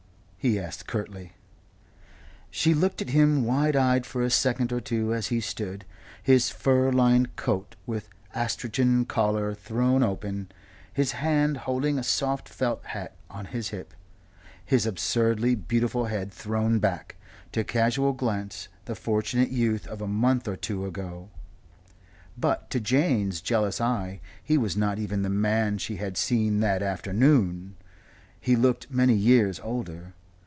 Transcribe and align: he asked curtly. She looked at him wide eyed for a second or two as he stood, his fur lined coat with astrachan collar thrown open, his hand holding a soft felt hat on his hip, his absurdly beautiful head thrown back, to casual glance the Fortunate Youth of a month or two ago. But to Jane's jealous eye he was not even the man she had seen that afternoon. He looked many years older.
he 0.43 0.59
asked 0.59 0.87
curtly. 0.87 1.33
She 2.49 2.73
looked 2.73 2.99
at 2.99 3.11
him 3.11 3.45
wide 3.45 3.75
eyed 3.75 4.07
for 4.07 4.23
a 4.23 4.31
second 4.31 4.71
or 4.73 4.81
two 4.81 5.13
as 5.13 5.27
he 5.27 5.39
stood, 5.39 5.85
his 6.23 6.49
fur 6.49 6.91
lined 6.91 7.35
coat 7.35 7.75
with 7.85 8.09
astrachan 8.33 9.05
collar 9.05 9.53
thrown 9.53 10.01
open, 10.01 10.49
his 10.91 11.11
hand 11.11 11.57
holding 11.69 11.99
a 11.99 12.03
soft 12.03 12.49
felt 12.49 12.83
hat 12.85 13.15
on 13.29 13.45
his 13.53 13.69
hip, 13.69 13.93
his 14.65 14.87
absurdly 14.87 15.53
beautiful 15.53 16.05
head 16.05 16.33
thrown 16.33 16.79
back, 16.79 17.17
to 17.51 17.63
casual 17.63 18.11
glance 18.13 18.67
the 18.85 18.95
Fortunate 18.95 19.51
Youth 19.51 19.85
of 19.85 20.01
a 20.01 20.07
month 20.07 20.47
or 20.47 20.55
two 20.55 20.87
ago. 20.87 21.29
But 22.35 22.71
to 22.71 22.79
Jane's 22.79 23.41
jealous 23.41 23.79
eye 23.79 24.21
he 24.43 24.57
was 24.57 24.75
not 24.75 24.97
even 24.97 25.21
the 25.21 25.29
man 25.29 25.77
she 25.77 25.97
had 25.97 26.17
seen 26.17 26.61
that 26.61 26.81
afternoon. 26.81 27.75
He 28.39 28.55
looked 28.55 28.89
many 28.89 29.13
years 29.13 29.59
older. 29.59 30.15